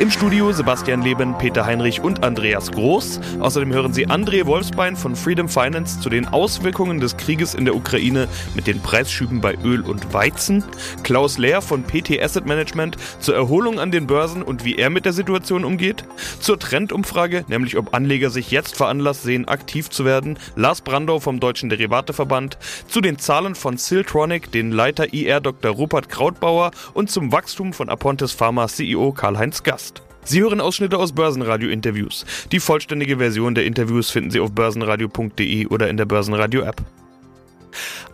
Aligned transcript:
Im 0.00 0.10
Studio 0.10 0.50
Sebastian 0.50 1.02
Leben, 1.02 1.38
Peter 1.38 1.66
Heinrich 1.66 2.00
und 2.00 2.24
Andreas 2.24 2.72
Groß. 2.72 3.20
Außerdem 3.38 3.72
hören 3.72 3.92
Sie 3.92 4.08
André 4.08 4.44
Wolfsbein 4.44 4.96
von 4.96 5.14
Freedom 5.14 5.48
Finance 5.48 6.00
zu 6.00 6.10
den 6.10 6.26
Auswirkungen 6.26 6.98
des 6.98 7.16
Krieges 7.16 7.54
in 7.54 7.64
der 7.64 7.76
Ukraine 7.76 8.26
mit 8.56 8.66
den 8.66 8.80
Preisschüben 8.80 9.40
bei 9.40 9.56
Öl 9.62 9.82
und 9.82 10.12
Weizen. 10.12 10.64
Klaus 11.04 11.38
Lehr 11.38 11.62
von 11.62 11.84
PT 11.84 12.20
Asset 12.20 12.44
Management 12.44 12.96
zur 13.20 13.36
Erholung 13.36 13.78
an 13.78 13.92
den 13.92 14.08
Börsen 14.08 14.42
und 14.42 14.64
wie 14.64 14.74
er 14.74 14.90
mit 14.90 15.04
der 15.04 15.12
Situation 15.12 15.64
umgeht. 15.64 16.04
Zur 16.40 16.58
Trendumfrage, 16.58 17.44
nämlich 17.46 17.76
ob 17.76 17.94
Anleger 17.94 18.30
sich 18.30 18.50
jetzt 18.50 18.76
veranlasst 18.76 19.22
sehen, 19.22 19.46
aktiv 19.46 19.90
zu 19.90 20.04
werden. 20.04 20.40
Lars 20.56 20.80
Brandau 20.80 21.20
vom 21.20 21.38
Deutschen 21.38 21.68
Derivateverband. 21.68 22.58
Zu 22.88 23.00
den 23.00 23.20
Zahlen 23.20 23.54
von 23.54 23.76
Siltronic, 23.76 24.50
den 24.50 24.72
Leiter 24.72 25.14
IR 25.14 25.40
Dr. 25.40 25.70
Rupert 25.70 26.08
Krautbauer 26.08 26.72
und 26.94 27.12
zum 27.12 27.30
Wachstum 27.30 27.72
von 27.72 27.88
Apontes 27.88 28.32
Pharma 28.32 28.66
CEO 28.66 29.12
Karl-Heinz 29.12 29.62
Gast. 29.62 29.93
Sie 30.24 30.40
hören 30.40 30.60
Ausschnitte 30.60 30.98
aus 30.98 31.12
Börsenradio-Interviews. 31.12 32.24
Die 32.50 32.60
vollständige 32.60 33.18
Version 33.18 33.54
der 33.54 33.66
Interviews 33.66 34.10
finden 34.10 34.30
Sie 34.30 34.40
auf 34.40 34.52
börsenradio.de 34.52 35.66
oder 35.66 35.90
in 35.90 35.98
der 35.98 36.06
Börsenradio-App. 36.06 36.82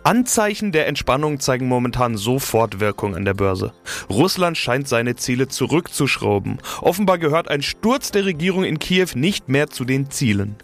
Anzeichen 0.03 0.71
der 0.71 0.87
Entspannung 0.87 1.39
zeigen 1.39 1.67
momentan 1.67 2.17
sofort 2.17 2.79
Wirkung 2.79 3.15
an 3.15 3.23
der 3.23 3.35
Börse. 3.35 3.71
Russland 4.09 4.57
scheint 4.57 4.87
seine 4.87 5.15
Ziele 5.15 5.47
zurückzuschrauben. 5.47 6.57
Offenbar 6.81 7.19
gehört 7.19 7.47
ein 7.47 7.61
Sturz 7.61 8.11
der 8.11 8.25
Regierung 8.25 8.63
in 8.63 8.79
Kiew 8.79 9.09
nicht 9.13 9.47
mehr 9.47 9.69
zu 9.69 9.85
den 9.85 10.09
Zielen. 10.09 10.55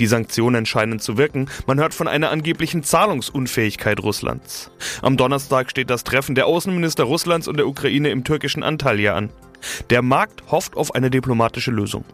Die 0.00 0.06
Sanktionen 0.06 0.64
scheinen 0.64 0.98
zu 0.98 1.18
wirken. 1.18 1.48
Man 1.66 1.78
hört 1.78 1.92
von 1.92 2.08
einer 2.08 2.30
angeblichen 2.30 2.82
Zahlungsunfähigkeit 2.82 4.02
Russlands. 4.02 4.70
Am 5.02 5.18
Donnerstag 5.18 5.70
steht 5.70 5.90
das 5.90 6.02
Treffen 6.02 6.34
der 6.34 6.46
Außenminister 6.46 7.04
Russlands 7.04 7.48
und 7.48 7.58
der 7.58 7.68
Ukraine 7.68 8.08
im 8.08 8.24
türkischen 8.24 8.62
Antalya 8.62 9.14
an. 9.14 9.28
Der 9.90 10.02
Markt 10.02 10.50
hofft 10.50 10.76
auf 10.76 10.94
eine 10.94 11.10
diplomatische 11.10 11.70
Lösung. 11.70 12.04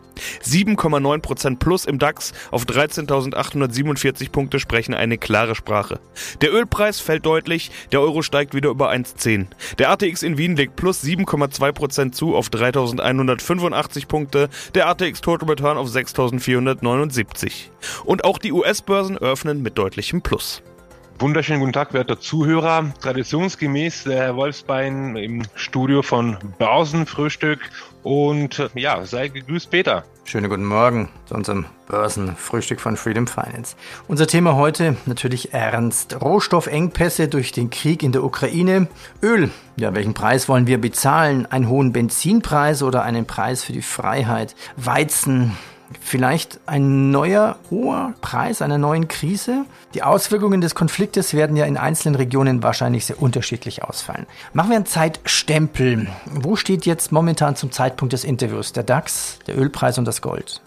7,9% 0.45 1.59
plus 1.59 1.85
im 1.85 1.99
DAX 1.99 2.33
auf 2.51 2.65
13.847 2.65 4.31
Punkte 4.31 4.59
sprechen 4.59 4.95
eine 4.95 5.19
klare 5.19 5.55
Sprache. 5.55 6.01
Der 6.41 6.53
Ölpreis 6.53 7.01
fällt 7.01 7.27
deutlich, 7.27 7.71
der 7.93 8.01
Euro 8.01 8.23
steigt 8.23 8.55
wieder 8.55 8.71
über 8.71 8.91
1,10. 8.91 9.47
Der 9.79 9.91
ATX 9.91 10.23
in 10.23 10.39
Wien 10.39 10.57
legt 10.57 10.77
plus 10.77 11.03
7,2% 11.03 12.13
zu 12.13 12.37
auf 12.37 12.49
3.185 12.49 14.07
Punkte, 14.07 14.49
der 14.75 14.89
ATX 14.89 15.21
Total 15.21 15.49
Return 15.49 15.79
auf 15.79 15.89
6.479. 15.89 17.71
Und 18.05 18.25
auch 18.25 18.39
die 18.39 18.53
US-Börsen 18.53 19.19
öffnen 19.19 19.63
mit 19.63 19.79
deutlichem 19.79 20.23
Plus. 20.23 20.63
Wunderschönen 21.23 21.61
guten 21.61 21.73
Tag, 21.73 21.95
werte 21.95 22.19
Zuhörer. 22.19 22.93
Traditionsgemäß 23.01 24.03
der 24.03 24.17
Herr 24.17 24.35
Wolfsbein 24.35 25.15
im 25.15 25.45
Studio 25.55 26.03
von 26.03 26.37
Börsenfrühstück. 26.59 27.61
Und 28.03 28.69
ja, 28.75 29.07
sei 29.07 29.29
gegrüßt, 29.29 29.71
Peter. 29.71 30.03
Schönen 30.25 30.51
guten 30.51 30.65
Morgen 30.65 31.11
zu 31.27 31.35
unserem 31.37 31.67
Börsenfrühstück 31.87 32.81
von 32.81 32.97
Freedom 32.97 33.29
Finance. 33.29 33.77
Unser 34.09 34.27
Thema 34.27 34.57
heute 34.57 34.97
natürlich 35.07 35.55
ernst. 35.55 36.21
Rohstoffengpässe 36.21 37.29
durch 37.29 37.53
den 37.53 37.71
Krieg 37.71 38.03
in 38.03 38.11
der 38.11 38.25
Ukraine. 38.25 38.89
Öl. 39.23 39.53
Ja, 39.77 39.95
welchen 39.95 40.15
Preis 40.15 40.49
wollen 40.49 40.67
wir 40.67 40.81
bezahlen? 40.81 41.47
Einen 41.47 41.69
hohen 41.69 41.93
Benzinpreis 41.93 42.83
oder 42.83 43.05
einen 43.05 43.27
Preis 43.27 43.63
für 43.63 43.73
die 43.73 43.83
Freiheit? 43.83 44.57
Weizen. 44.77 45.57
Vielleicht 46.01 46.61
ein 46.67 47.11
neuer 47.11 47.57
hoher 47.71 48.15
Preis 48.21 48.63
einer 48.63 48.79
neuen 48.79 49.09
Krise? 49.09 49.65
Die 49.95 50.03
Auswirkungen 50.03 50.61
des 50.61 50.75
Konfliktes 50.75 51.35
werden 51.35 51.57
ja 51.57 51.67
in 51.67 51.77
einzelnen 51.77 52.15
Regionen 52.15 52.63
wahrscheinlich 52.63 53.07
sehr 53.07 53.21
unterschiedlich 53.21 53.85
ausfallen. 53.85 54.27
Machen 54.53 54.71
wir 54.71 54.77
einen 54.77 54.87
Zeitstempel. 54.87 56.09
Wo 56.27 56.57
steht 56.57 56.87
jetzt 56.87 57.13
momentan 57.13 57.57
zum 57.57 57.73
Zeitpunkt 57.73 58.13
des 58.13 58.25
Interviews 58.25 58.73
der 58.73 58.85
DAX, 58.85 59.39
der 59.47 59.59
Ölpreis 59.59 59.99
und 59.99 60.07
das 60.07 60.23
Gold? 60.23 60.63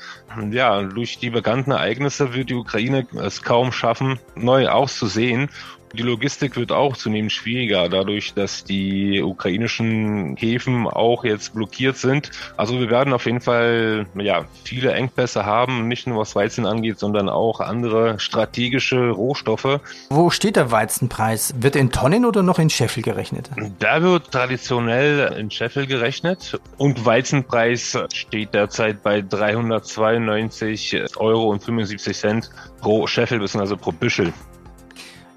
Ja, 0.50 0.82
durch 0.82 1.18
die 1.18 1.30
bekannten 1.30 1.70
Ereignisse 1.70 2.34
wird 2.34 2.50
die 2.50 2.54
Ukraine 2.54 3.06
es 3.20 3.42
kaum 3.42 3.72
schaffen, 3.72 4.18
neu 4.34 4.68
auszusehen. 4.68 5.48
Die 5.94 6.02
Logistik 6.02 6.56
wird 6.56 6.72
auch 6.72 6.96
zunehmend 6.96 7.32
schwieriger, 7.32 7.88
dadurch, 7.88 8.32
dass 8.32 8.64
die 8.64 9.20
ukrainischen 9.22 10.36
Häfen 10.36 10.86
auch 10.86 11.24
jetzt 11.24 11.54
blockiert 11.54 11.98
sind. 11.98 12.30
Also 12.56 12.80
wir 12.80 12.90
werden 12.90 13.12
auf 13.12 13.26
jeden 13.26 13.42
Fall 13.42 14.06
ja, 14.14 14.46
viele 14.64 14.92
Engpässe 14.92 15.44
haben, 15.44 15.88
nicht 15.88 16.06
nur 16.06 16.18
was 16.18 16.34
Weizen 16.34 16.64
angeht, 16.64 16.98
sondern 16.98 17.28
auch 17.28 17.60
andere 17.60 18.18
strategische 18.18 19.10
Rohstoffe. 19.10 19.80
Wo 20.08 20.30
steht 20.30 20.56
der 20.56 20.70
Weizenpreis? 20.70 21.54
Wird 21.58 21.76
in 21.76 21.90
Tonnen 21.90 22.24
oder 22.24 22.42
noch 22.42 22.58
in 22.58 22.70
Scheffel 22.70 23.02
gerechnet? 23.02 23.50
Da 23.78 24.02
wird 24.02 24.30
traditionell 24.32 25.34
in 25.38 25.50
Scheffel 25.50 25.86
gerechnet 25.86 26.58
und 26.78 27.04
Weizenpreis 27.04 27.98
steht 28.14 28.54
derzeit 28.54 29.02
bei 29.02 29.20
392 29.20 31.16
Euro 31.16 31.50
und 31.50 31.62
75 31.62 32.16
Cent 32.16 32.50
pro 32.80 33.06
Scheffel 33.06 33.40
bzw. 33.40 33.76
pro 33.76 33.92
Büschel. 33.92 34.32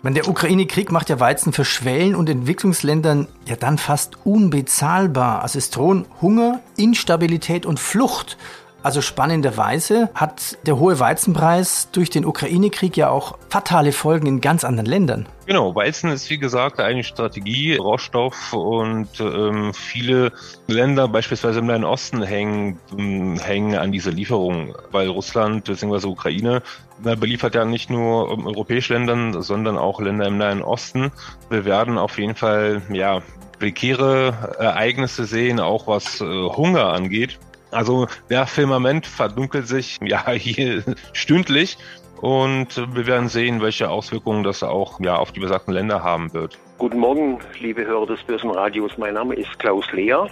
Meine, 0.06 0.22
der 0.22 0.30
Ukraine-Krieg 0.30 0.92
macht 0.92 1.10
ja 1.10 1.20
Weizen 1.20 1.52
für 1.52 1.66
Schwellen- 1.66 2.14
und 2.14 2.30
Entwicklungsländern 2.30 3.28
ja 3.48 3.56
dann 3.56 3.80
fast 3.80 4.24
unbezahlbar. 4.24 5.42
Also 5.42 5.58
es 5.58 5.72
drohen 5.72 6.06
Hunger, 6.22 6.60
Instabilität 6.78 7.66
und 7.66 7.80
Flucht. 7.80 8.38
Also 8.86 9.02
spannenderweise 9.02 10.12
hat 10.14 10.60
der 10.68 10.78
hohe 10.78 11.00
Weizenpreis 11.00 11.90
durch 11.92 12.12
den 12.12 12.24
Ukraine-Krieg 12.24 12.96
ja 12.96 13.10
auch 13.10 13.36
fatale 13.50 13.92
Folgen 13.92 14.28
in 14.28 14.42
ganz 14.42 14.64
anderen 14.64 14.86
Ländern. 14.86 15.26
Genau, 15.48 15.74
Weizen 15.74 16.12
ist 16.12 16.30
wie 16.30 16.38
gesagt 16.38 16.80
eine 16.80 17.04
Strategie, 17.04 17.78
Rohstoff 17.78 18.54
und 18.54 19.10
ähm, 19.20 19.74
viele 19.74 20.32
Länder, 20.68 21.08
beispielsweise 21.08 21.62
im 21.62 21.66
Nahen 21.66 21.84
Osten, 21.84 22.22
hängen, 22.22 22.80
ähm, 22.96 23.40
hängen 23.40 23.76
an 23.76 23.92
dieser 23.92 24.12
Lieferung, 24.12 24.76
weil 24.92 25.08
Russland 25.08 25.64
bzw. 25.64 26.06
Ukraine 26.06 26.62
beliefert 27.00 27.56
ja 27.56 27.66
nicht 27.66 27.90
nur 27.90 28.30
ähm, 28.30 28.46
europäische 28.46 28.94
Länder, 28.94 29.42
sondern 29.42 29.80
auch 29.80 30.00
Länder 30.00 30.28
im 30.28 30.38
Nahen 30.38 30.62
Osten. 30.62 31.12
Wir 31.50 31.66
werden 31.66 31.98
auf 31.98 32.20
jeden 32.20 32.36
Fall 32.36 32.84
ja 32.94 33.24
prekäre 33.58 34.56
Ereignisse 34.60 35.26
sehen, 35.26 35.60
auch 35.60 35.88
was 35.88 36.22
äh, 36.22 36.26
Hunger 36.26 36.94
angeht. 36.94 37.40
Also 37.76 38.08
der 38.30 38.48
Firmament 38.48 39.06
verdunkelt 39.06 39.68
sich 39.68 39.98
ja 40.02 40.32
hier 40.32 40.84
stündlich 41.12 41.78
und 42.22 42.78
wir 42.96 43.06
werden 43.06 43.28
sehen, 43.28 43.62
welche 43.62 43.90
Auswirkungen 43.90 44.44
das 44.44 44.64
auch 44.64 45.00
ja, 45.02 45.18
auf 45.18 45.34
die 45.34 45.42
besagten 45.42 45.74
Länder 45.74 46.02
haben 46.02 46.34
wird. 46.34 46.58
Guten 46.78 47.00
Morgen, 47.00 47.40
liebe 47.60 47.86
Hörer 47.86 48.08
des 48.08 48.24
Börsenradios. 48.24 48.98
Mein 48.98 49.16
Name 49.16 49.36
ist 49.36 49.60
Klaus 49.60 49.92
Lehr 49.92 50.28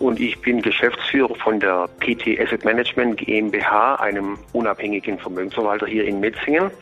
und 0.00 0.18
ich 0.18 0.40
bin 0.40 0.60
Geschäftsführer 0.60 1.34
von 1.36 1.60
der 1.60 1.88
PT 2.00 2.40
Asset 2.40 2.64
Management 2.64 3.18
GmbH, 3.18 3.94
einem 3.96 4.36
unabhängigen 4.52 5.18
Vermögensverwalter 5.18 5.86
hier 5.86 6.04
in 6.04 6.18
Metzingen. 6.18 6.72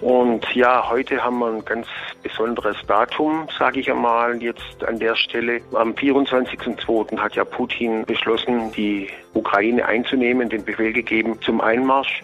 Und 0.00 0.54
ja, 0.54 0.88
heute 0.88 1.22
haben 1.22 1.38
wir 1.38 1.48
ein 1.48 1.64
ganz 1.64 1.86
besonderes 2.22 2.76
Datum, 2.86 3.48
sage 3.58 3.80
ich 3.80 3.90
einmal, 3.90 4.42
jetzt 4.42 4.82
an 4.84 4.98
der 4.98 5.14
Stelle. 5.14 5.60
Am 5.74 5.92
24.02. 5.92 7.18
hat 7.18 7.34
ja 7.34 7.44
Putin 7.44 8.04
beschlossen, 8.06 8.72
die 8.72 9.08
Ukraine 9.34 9.84
einzunehmen, 9.84 10.48
den 10.48 10.64
Befehl 10.64 10.92
gegeben 10.92 11.38
zum 11.42 11.60
Einmarsch. 11.60 12.22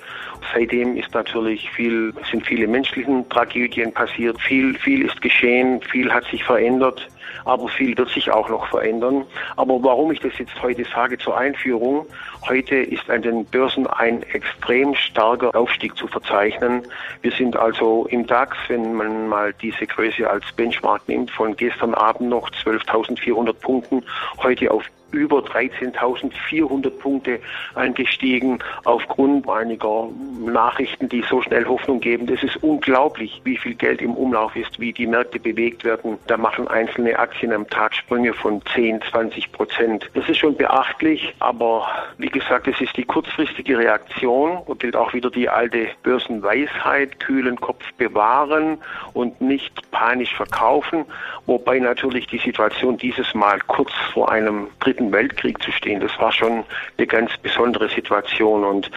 Seitdem 0.54 0.96
ist 0.96 1.12
natürlich 1.12 1.70
viel, 1.70 2.14
sind 2.30 2.46
viele 2.46 2.66
menschliche 2.66 3.24
Tragödien 3.28 3.92
passiert, 3.92 4.40
viel, 4.40 4.74
viel 4.78 5.04
ist 5.04 5.20
geschehen, 5.20 5.82
viel 5.82 6.12
hat 6.12 6.24
sich 6.30 6.44
verändert 6.44 7.06
aber 7.46 7.68
viel 7.68 7.96
wird 7.96 8.10
sich 8.10 8.30
auch 8.30 8.48
noch 8.48 8.66
verändern. 8.66 9.24
Aber 9.56 9.82
warum 9.82 10.10
ich 10.12 10.20
das 10.20 10.36
jetzt 10.38 10.60
heute 10.62 10.84
sage 10.84 11.16
zur 11.16 11.38
Einführung, 11.38 12.06
heute 12.48 12.76
ist 12.76 13.08
an 13.08 13.22
den 13.22 13.44
Börsen 13.46 13.86
ein 13.86 14.22
extrem 14.24 14.94
starker 14.94 15.54
Aufstieg 15.54 15.96
zu 15.96 16.08
verzeichnen. 16.08 16.82
Wir 17.22 17.32
sind 17.32 17.56
also 17.56 18.06
im 18.10 18.26
DAX, 18.26 18.56
wenn 18.68 18.94
man 18.94 19.28
mal 19.28 19.54
diese 19.62 19.86
Größe 19.86 20.28
als 20.28 20.44
Benchmark 20.56 21.08
nimmt, 21.08 21.30
von 21.30 21.56
gestern 21.56 21.94
Abend 21.94 22.28
noch 22.28 22.50
12.400 22.50 23.52
Punkten, 23.54 24.02
heute 24.42 24.70
auf 24.70 24.84
über 25.12 25.38
13.400 25.38 26.90
Punkte 26.90 27.40
angestiegen 27.74 28.58
aufgrund 28.84 29.48
einiger 29.48 30.08
Nachrichten, 30.44 31.08
die 31.08 31.24
so 31.28 31.42
schnell 31.42 31.64
Hoffnung 31.66 32.00
geben. 32.00 32.26
Das 32.26 32.42
ist 32.42 32.62
unglaublich, 32.62 33.40
wie 33.44 33.56
viel 33.56 33.74
Geld 33.74 34.02
im 34.02 34.14
Umlauf 34.14 34.56
ist, 34.56 34.78
wie 34.80 34.92
die 34.92 35.06
Märkte 35.06 35.38
bewegt 35.38 35.84
werden. 35.84 36.18
Da 36.26 36.36
machen 36.36 36.68
einzelne 36.68 37.18
Aktien 37.18 37.52
am 37.52 37.68
Tag 37.68 37.94
Sprünge 37.94 38.34
von 38.34 38.60
10, 38.74 39.02
20 39.10 39.52
Prozent. 39.52 40.10
Das 40.14 40.28
ist 40.28 40.38
schon 40.38 40.56
beachtlich, 40.56 41.34
aber 41.38 41.86
wie 42.18 42.28
gesagt, 42.28 42.66
es 42.68 42.80
ist 42.80 42.96
die 42.96 43.04
kurzfristige 43.04 43.78
Reaktion 43.78 44.58
und 44.58 44.80
gilt 44.80 44.96
auch 44.96 45.12
wieder 45.14 45.30
die 45.30 45.48
alte 45.48 45.88
Börsenweisheit, 46.02 47.20
kühlen 47.20 47.56
Kopf 47.60 47.84
bewahren 47.98 48.78
und 49.12 49.40
nicht 49.40 49.90
panisch 49.90 50.34
verkaufen, 50.34 51.04
wobei 51.46 51.78
natürlich 51.78 52.26
die 52.26 52.38
Situation 52.38 52.96
dieses 52.96 53.34
Mal 53.34 53.60
kurz 53.66 53.92
vor 54.12 54.30
einem 54.30 54.68
dritten 54.80 54.95
Dritten 54.96 55.12
Weltkrieg 55.12 55.62
zu 55.62 55.70
stehen, 55.72 56.00
das 56.00 56.18
war 56.18 56.32
schon 56.32 56.64
eine 56.96 57.06
ganz 57.06 57.36
besondere 57.42 57.88
Situation. 57.90 58.64
Und 58.64 58.90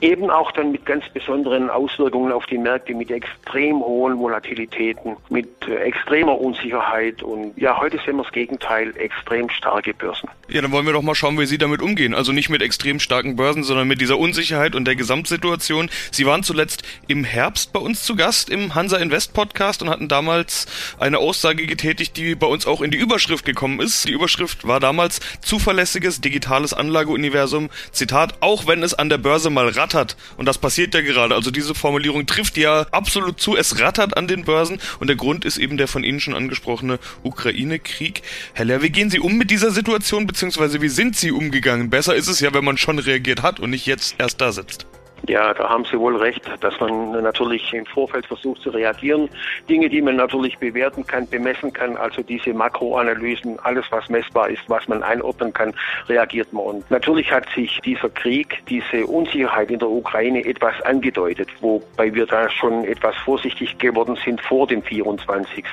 eben 0.00 0.30
auch 0.30 0.52
dann 0.52 0.72
mit 0.72 0.84
ganz 0.84 1.04
besonderen 1.12 1.70
Auswirkungen 1.70 2.32
auf 2.32 2.46
die 2.46 2.58
Märkte, 2.58 2.94
mit 2.94 3.10
extrem 3.10 3.80
hohen 3.80 4.18
Volatilitäten, 4.18 5.16
mit 5.28 5.48
äh, 5.66 5.76
extremer 5.76 6.38
Unsicherheit 6.40 7.22
und 7.22 7.56
ja, 7.56 7.78
heute 7.78 7.98
sehen 8.04 8.16
wir 8.16 8.24
das 8.24 8.32
Gegenteil, 8.32 8.94
extrem 8.96 9.48
starke 9.50 9.94
Börsen. 9.94 10.28
Ja, 10.48 10.62
dann 10.62 10.70
wollen 10.70 10.86
wir 10.86 10.92
doch 10.92 11.02
mal 11.02 11.14
schauen, 11.14 11.38
wie 11.38 11.46
Sie 11.46 11.58
damit 11.58 11.82
umgehen. 11.82 12.14
Also 12.14 12.32
nicht 12.32 12.50
mit 12.50 12.62
extrem 12.62 13.00
starken 13.00 13.36
Börsen, 13.36 13.64
sondern 13.64 13.88
mit 13.88 14.00
dieser 14.00 14.18
Unsicherheit 14.18 14.74
und 14.74 14.84
der 14.84 14.94
Gesamtsituation. 14.94 15.90
Sie 16.12 16.24
waren 16.24 16.42
zuletzt 16.42 16.84
im 17.08 17.24
Herbst 17.24 17.72
bei 17.72 17.80
uns 17.80 18.04
zu 18.04 18.14
Gast 18.14 18.48
im 18.50 18.74
Hansa 18.74 18.98
Invest 18.98 19.34
Podcast 19.34 19.82
und 19.82 19.90
hatten 19.90 20.08
damals 20.08 20.66
eine 21.00 21.18
Aussage 21.18 21.66
getätigt, 21.66 22.16
die 22.16 22.34
bei 22.34 22.46
uns 22.46 22.66
auch 22.66 22.80
in 22.80 22.90
die 22.90 22.98
Überschrift 22.98 23.44
gekommen 23.44 23.80
ist. 23.80 24.06
Die 24.06 24.12
Überschrift 24.12 24.66
war 24.66 24.78
damals 24.78 25.20
zuverlässiges 25.40 26.20
digitales 26.20 26.72
Anlageuniversum. 26.72 27.70
Zitat, 27.90 28.34
auch 28.40 28.66
wenn 28.66 28.82
es 28.82 28.94
an 28.94 29.08
der 29.08 29.18
Börse 29.18 29.50
mal 29.50 29.68
rattert. 29.86 30.16
Und 30.36 30.46
das 30.46 30.58
passiert 30.58 30.94
ja 30.94 31.00
gerade. 31.00 31.34
Also 31.34 31.50
diese 31.50 31.74
Formulierung 31.74 32.26
trifft 32.26 32.56
ja 32.56 32.86
absolut 32.90 33.40
zu. 33.40 33.56
Es 33.56 33.80
rattert 33.80 34.16
an 34.16 34.26
den 34.26 34.44
Börsen. 34.44 34.78
Und 34.98 35.06
der 35.06 35.16
Grund 35.16 35.44
ist 35.44 35.58
eben 35.58 35.76
der 35.76 35.88
von 35.88 36.02
Ihnen 36.02 36.20
schon 36.20 36.34
angesprochene 36.34 36.98
Ukraine-Krieg. 37.22 38.22
Herr 38.54 38.64
Lehr, 38.64 38.82
wie 38.82 38.90
gehen 38.90 39.10
Sie 39.10 39.20
um 39.20 39.38
mit 39.38 39.50
dieser 39.50 39.70
Situation, 39.70 40.26
beziehungsweise 40.26 40.82
wie 40.82 40.88
sind 40.88 41.16
Sie 41.16 41.30
umgegangen? 41.30 41.90
Besser 41.90 42.16
ist 42.16 42.28
es 42.28 42.40
ja, 42.40 42.52
wenn 42.52 42.64
man 42.64 42.78
schon 42.78 42.98
reagiert 42.98 43.42
hat 43.42 43.60
und 43.60 43.70
nicht 43.70 43.86
jetzt 43.86 44.16
erst 44.18 44.40
da 44.40 44.52
sitzt. 44.52 44.86
Ja, 45.28 45.52
da 45.54 45.68
haben 45.68 45.84
Sie 45.84 45.98
wohl 45.98 46.16
recht, 46.16 46.42
dass 46.60 46.78
man 46.78 47.10
natürlich 47.10 47.72
im 47.72 47.84
Vorfeld 47.86 48.26
versucht 48.26 48.62
zu 48.62 48.70
reagieren. 48.70 49.28
Dinge, 49.68 49.88
die 49.88 50.00
man 50.00 50.16
natürlich 50.16 50.56
bewerten 50.58 51.04
kann, 51.04 51.28
bemessen 51.28 51.72
kann, 51.72 51.96
also 51.96 52.22
diese 52.22 52.54
Makroanalysen, 52.54 53.58
alles 53.60 53.86
was 53.90 54.08
messbar 54.08 54.50
ist, 54.50 54.62
was 54.68 54.86
man 54.86 55.02
einordnen 55.02 55.52
kann, 55.52 55.74
reagiert 56.08 56.52
man. 56.52 56.64
Und 56.64 56.90
natürlich 56.90 57.32
hat 57.32 57.48
sich 57.54 57.80
dieser 57.84 58.08
Krieg, 58.10 58.62
diese 58.68 59.06
Unsicherheit 59.06 59.70
in 59.70 59.80
der 59.80 59.88
Ukraine 59.88 60.44
etwas 60.44 60.80
angedeutet, 60.82 61.48
wobei 61.60 62.14
wir 62.14 62.26
da 62.26 62.48
schon 62.48 62.84
etwas 62.84 63.16
vorsichtig 63.16 63.78
geworden 63.78 64.16
sind 64.24 64.40
vor 64.40 64.68
dem 64.68 64.82
24. 64.82 65.64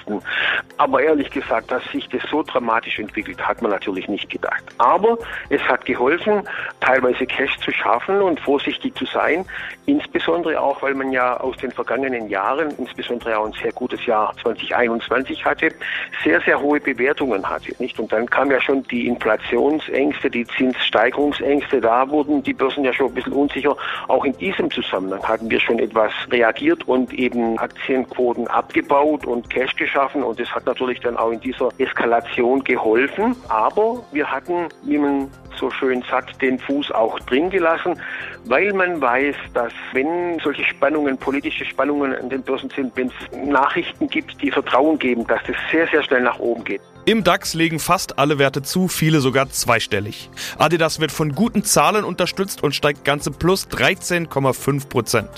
Aber 0.78 1.02
ehrlich 1.02 1.30
gesagt, 1.30 1.72
dass 1.72 1.84
sich 1.92 2.10
das 2.10 2.24
so 2.32 2.42
dramatisch 2.42 2.98
entwickelt, 2.98 3.46
hat 3.48 3.62
man 3.62 3.72
natürlich 3.72 4.08
nicht 4.08 4.30
gedacht. 4.30 4.64
Aber 4.80 5.18
es 5.50 5.62
hat 5.64 5.86
geholfen, 5.86 6.48
teilweise 6.80 7.28
Cash 7.28 7.58
zu 7.60 7.72
schaffen 7.72 8.20
und 8.22 8.40
vorsichtig 8.40 8.96
zu 8.96 9.06
sein 9.06 9.43
Insbesondere 9.86 10.60
auch, 10.60 10.82
weil 10.82 10.94
man 10.94 11.12
ja 11.12 11.38
aus 11.38 11.58
den 11.58 11.72
vergangenen 11.72 12.30
Jahren, 12.30 12.74
insbesondere 12.78 13.38
auch 13.38 13.46
ein 13.46 13.54
sehr 13.62 13.72
gutes 13.72 14.06
Jahr 14.06 14.34
2021 14.42 15.44
hatte, 15.46 15.70
sehr, 16.24 16.42
sehr 16.42 16.60
hohe 16.60 16.80
Bewertungen 16.80 17.48
hatte. 17.50 17.74
Nicht? 17.80 18.00
Und 18.00 18.12
dann 18.12 18.26
kam 18.30 18.52
ja 18.52 18.62
schon 18.62 18.84
die 18.84 19.08
Inflationsängste, 19.08 20.30
die 20.30 20.46
Zinssteigerungsängste, 20.46 21.82
da 21.82 22.10
wurden 22.10 22.44
die 22.44 22.54
Börsen 22.54 22.84
ja 22.84 22.94
schon 22.94 23.08
ein 23.08 23.14
bisschen 23.14 23.34
unsicher. 23.34 23.76
Auch 24.08 24.26
in 24.26 24.38
diesem 24.38 24.72
Zusammenhang 24.72 25.24
hatten 25.24 25.50
wir 25.50 25.60
schon 25.60 25.80
etwas 25.80 26.12
reagiert 26.32 26.88
und 26.88 27.14
eben 27.14 27.58
Aktienquoten 27.58 28.48
abgebaut 28.48 29.26
und 29.26 29.50
Cash 29.50 29.76
geschaffen. 29.76 30.24
Und 30.24 30.40
das 30.40 30.54
hat 30.54 30.66
natürlich 30.66 31.00
dann 31.02 31.18
auch 31.18 31.32
in 31.32 31.40
dieser 31.40 31.70
Eskalation 31.78 32.64
geholfen. 32.64 33.36
Aber 33.50 34.04
wir 34.12 34.30
hatten, 34.30 34.70
wie 34.84 34.98
man 34.98 35.30
so 35.58 35.70
schön 35.70 36.04
sagt, 36.10 36.42
den 36.42 36.60
Fuß 36.60 36.92
auch 36.92 37.20
drin 37.22 37.50
gelassen, 37.50 38.00
weil 38.46 38.74
man 38.74 39.00
weiß, 39.02 39.33
dass 39.54 39.74
wenn 39.94 40.40
solche 40.40 40.64
Spannungen, 40.66 41.18
politische 41.18 41.66
Spannungen 41.66 42.16
an 42.16 42.30
den 42.30 42.42
Börsen 42.42 42.70
sind, 42.70 42.96
wenn 42.96 43.08
es 43.08 43.48
Nachrichten 43.48 44.08
gibt, 44.08 44.42
die 44.42 44.52
Vertrauen 44.52 44.98
geben, 45.00 45.26
dass 45.28 45.42
das 45.48 45.56
sehr, 45.72 45.88
sehr 45.88 46.04
schnell 46.04 46.22
nach 46.22 46.40
oben 46.40 46.64
geht. 46.64 46.82
Im 47.06 47.26
DAX 47.26 47.54
legen 47.54 47.80
fast 47.80 48.18
alle 48.18 48.40
Werte 48.40 48.62
zu, 48.62 48.88
viele 48.88 49.20
sogar 49.20 49.50
zweistellig. 49.50 50.30
Adidas 50.58 51.02
wird 51.02 51.12
von 51.12 51.36
guten 51.36 51.66
Zahlen 51.66 52.06
unterstützt 52.06 52.64
und 52.64 52.74
steigt 52.76 53.04
ganze 53.04 53.30
plus 53.30 53.68
13,5 53.68 54.88
Prozent. 54.88 55.30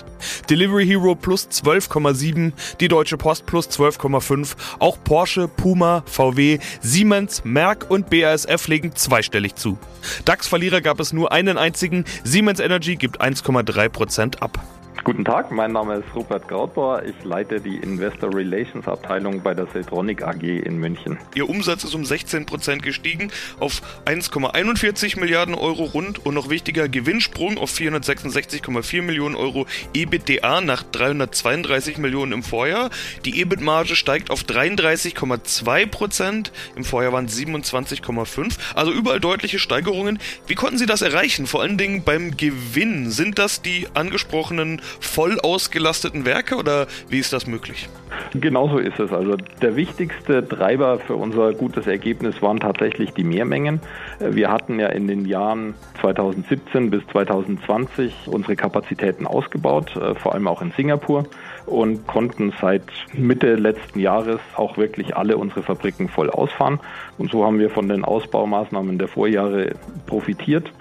Delivery 0.48 0.86
Hero 0.86 1.16
plus 1.16 1.48
12,7, 1.50 2.52
die 2.80 2.88
Deutsche 2.88 3.18
Post 3.18 3.48
plus 3.48 3.68
12,5, 3.68 4.56
auch 4.78 5.00
Porsche, 5.04 5.48
Puma, 5.48 6.04
VW, 6.06 6.60
Siemens, 6.82 7.44
Merck 7.44 7.90
und 7.90 8.12
BASF 8.12 8.68
legen 8.68 8.96
zweistellig 8.96 9.56
zu. 9.56 9.80
DAX-Verlierer 10.26 10.82
gab 10.82 11.00
es 11.00 11.14
nur 11.14 11.32
einen 11.32 11.58
einzigen, 11.58 12.06
Siemens 12.24 12.60
Energy 12.60 12.96
gibt 12.96 13.22
1,3 13.22 13.90
Prozent 13.90 14.44
ab. 14.44 14.60
Guten 15.04 15.24
Tag, 15.24 15.52
mein 15.52 15.72
Name 15.72 15.98
ist 15.98 16.16
Rupert 16.16 16.48
Grautbauer. 16.48 17.04
Ich 17.04 17.24
leite 17.24 17.60
die 17.62 17.78
Investor 17.78 18.34
Relations 18.34 18.88
Abteilung 18.88 19.42
bei 19.42 19.54
der 19.54 19.68
Siltronic 19.68 20.24
AG 20.24 20.42
in 20.42 20.80
München. 20.80 21.20
Ihr 21.36 21.48
Umsatz 21.48 21.84
ist 21.84 21.94
um 21.94 22.06
16 22.06 22.46
Prozent 22.48 22.82
gestiegen 22.82 23.32
auf 23.60 23.82
1,41 24.06 25.20
Milliarden 25.20 25.54
Euro 25.54 25.84
rund 25.84 26.26
und 26.26 26.34
noch 26.34 26.50
wichtiger 26.50 26.90
Gewinnsprung 26.90 27.58
auf 27.60 27.72
466,4 27.72 29.04
Millionen 29.04 29.36
Euro 29.36 29.68
EBITDA 29.94 30.62
nach 30.62 30.82
332 30.84 31.98
Millionen 32.00 32.32
im 32.32 32.44
Vorjahr. 32.44 32.90
Die 33.26 33.42
EBIT-Marge 33.42 33.96
steigt 33.96 34.32
auf 34.32 34.42
33,2 34.44 35.86
Prozent. 35.86 36.52
Im 36.76 36.84
Vorjahr 36.84 37.14
waren 37.14 37.26
es 37.26 37.38
27,5. 37.38 38.58
Also 38.74 38.92
überall 38.92 39.20
deutliche 39.20 39.60
Steigerungen. 39.60 40.20
Wie 40.48 40.56
konnten 40.56 40.80
Sie 40.80 40.88
das 40.88 41.04
erreichen? 41.04 41.46
Vor 41.46 41.62
allen 41.62 41.78
Dingen 41.78 42.04
beim 42.04 42.38
Gewinn. 42.38 43.12
Sind 43.12 43.38
das 43.38 43.62
die 43.62 43.88
angesprochenen 43.94 44.82
voll 45.00 45.40
ausgelasteten 45.40 46.26
Werke 46.26 46.56
oder 46.56 46.88
wie 47.10 47.20
ist 47.20 47.34
das 47.34 47.48
möglich? 47.48 47.90
Genauso 48.34 48.78
ist 48.78 49.00
es. 49.00 49.12
Also 49.12 49.38
der 49.62 49.76
wichtigste 49.76 50.48
Treiber 50.48 51.00
für 51.00 51.16
unser 51.16 51.54
gutes 51.54 51.88
Ergebnis 51.88 52.42
waren 52.42 52.60
tatsächlich 52.60 53.14
die 53.14 53.24
Mehrmengen. 53.24 53.80
Wir 54.20 54.52
hatten 54.52 54.80
ja 54.80 54.88
in 54.88 55.08
den 55.08 55.26
Jahren 55.26 55.76
2017 56.02 56.90
bis 56.90 57.06
2020 57.08 58.14
unsere 58.28 58.56
Kapazitäten 58.56 59.26
ausgebaut, 59.26 59.96
äh, 59.96 60.16
vor 60.16 60.34
allem 60.34 60.48
auch 60.48 60.62
in 60.62 60.72
Singapur 60.72 61.26
und 61.66 62.08
konnten 62.08 62.54
seit 62.62 62.84
Mitte 63.14 63.56
letzten 63.56 64.00
Jahres 64.00 64.40
auch 64.56 64.78
wirklich 64.78 65.16
alle 65.16 65.38
unsere 65.38 65.64
Fabriken 65.64 66.10
voll 66.10 66.30
ausfahren. 66.30 66.80
Und 67.18 67.32
so 67.32 67.46
haben 67.46 67.60
wir 67.60 67.70
von 67.70 67.90
den 67.90 68.04
Ausbaumaßnahmen 68.04 68.98
der 68.98 69.08
Vorjahre 69.08 69.74
profitiert. 70.06 70.72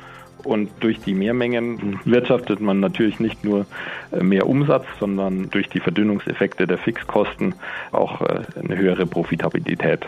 Und 0.44 0.70
durch 0.80 1.00
die 1.00 1.14
Mehrmengen 1.14 2.00
wirtschaftet 2.04 2.60
man 2.60 2.80
natürlich 2.80 3.18
nicht 3.18 3.44
nur 3.44 3.66
äh, 4.12 4.22
mehr 4.22 4.46
Umsatz, 4.46 4.84
sondern 5.00 5.50
durch 5.50 5.68
die 5.68 5.80
Verdünnungseffekte 5.80 6.66
der 6.66 6.78
Fixkosten 6.78 7.54
auch 7.92 8.20
äh, 8.20 8.42
eine 8.62 8.76
höhere 8.76 9.06
Profitabilität. 9.06 10.06